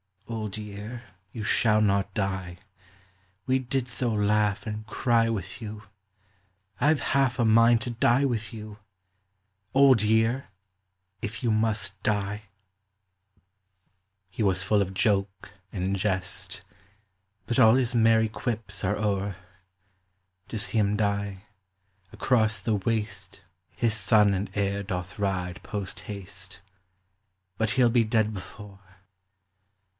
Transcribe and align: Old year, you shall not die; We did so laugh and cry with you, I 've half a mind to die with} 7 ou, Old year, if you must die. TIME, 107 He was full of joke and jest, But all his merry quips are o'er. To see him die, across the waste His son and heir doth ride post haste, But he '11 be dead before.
Old 0.27 0.57
year, 0.57 1.03
you 1.31 1.43
shall 1.43 1.79
not 1.79 2.15
die; 2.15 2.57
We 3.45 3.59
did 3.59 3.87
so 3.87 4.11
laugh 4.11 4.65
and 4.65 4.87
cry 4.87 5.29
with 5.29 5.61
you, 5.61 5.83
I 6.79 6.91
've 6.91 6.99
half 7.01 7.37
a 7.37 7.45
mind 7.45 7.81
to 7.81 7.91
die 7.91 8.25
with} 8.25 8.43
7 8.49 8.61
ou, 8.65 8.77
Old 9.75 10.01
year, 10.01 10.47
if 11.21 11.43
you 11.43 11.51
must 11.51 12.01
die. 12.01 12.37
TIME, 12.37 12.47
107 14.31 14.31
He 14.31 14.43
was 14.43 14.63
full 14.63 14.81
of 14.81 14.95
joke 14.95 15.51
and 15.71 15.95
jest, 15.95 16.63
But 17.45 17.59
all 17.59 17.75
his 17.75 17.93
merry 17.93 18.29
quips 18.29 18.83
are 18.83 18.95
o'er. 18.97 19.35
To 20.47 20.57
see 20.57 20.79
him 20.79 20.97
die, 20.97 21.43
across 22.11 22.61
the 22.61 22.75
waste 22.75 23.43
His 23.75 23.93
son 23.93 24.33
and 24.33 24.49
heir 24.55 24.81
doth 24.81 25.19
ride 25.19 25.61
post 25.61 25.99
haste, 26.01 26.61
But 27.57 27.71
he 27.71 27.81
'11 27.83 27.93
be 27.93 28.03
dead 28.05 28.33
before. 28.33 28.79